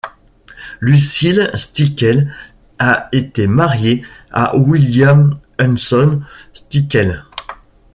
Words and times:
Lucille 0.79 1.51
Stickel 1.53 2.33
a 2.79 3.07
été 3.11 3.45
mariée 3.45 4.03
à 4.31 4.57
William 4.57 5.37
Henson 5.59 6.23
Stickel. 6.55 7.23